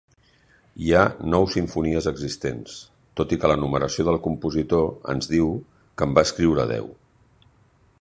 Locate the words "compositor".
4.29-4.91